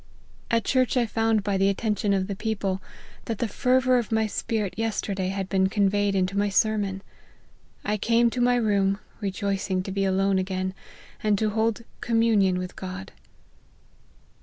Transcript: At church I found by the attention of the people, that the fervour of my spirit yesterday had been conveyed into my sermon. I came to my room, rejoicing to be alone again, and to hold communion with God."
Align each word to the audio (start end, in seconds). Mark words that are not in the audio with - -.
At 0.49 0.63
church 0.63 0.97
I 0.97 1.05
found 1.05 1.43
by 1.43 1.57
the 1.57 1.69
attention 1.69 2.11
of 2.11 2.25
the 2.25 2.35
people, 2.35 2.81
that 3.25 3.37
the 3.37 3.47
fervour 3.47 3.99
of 3.99 4.11
my 4.11 4.25
spirit 4.25 4.73
yesterday 4.75 5.27
had 5.27 5.47
been 5.47 5.69
conveyed 5.69 6.15
into 6.15 6.35
my 6.35 6.49
sermon. 6.49 7.03
I 7.85 7.97
came 7.97 8.31
to 8.31 8.41
my 8.41 8.55
room, 8.55 8.97
rejoicing 9.19 9.83
to 9.83 9.91
be 9.91 10.03
alone 10.03 10.39
again, 10.39 10.73
and 11.21 11.37
to 11.37 11.51
hold 11.51 11.83
communion 11.99 12.57
with 12.57 12.75
God." 12.75 13.11